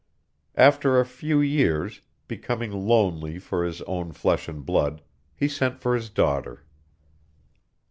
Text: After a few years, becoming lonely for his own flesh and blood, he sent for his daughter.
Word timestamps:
After 0.55 0.99
a 0.99 1.05
few 1.05 1.39
years, 1.41 2.01
becoming 2.27 2.71
lonely 2.71 3.37
for 3.37 3.63
his 3.63 3.83
own 3.83 4.13
flesh 4.13 4.47
and 4.47 4.65
blood, 4.65 5.03
he 5.35 5.47
sent 5.47 5.77
for 5.79 5.93
his 5.93 6.09
daughter. 6.09 6.65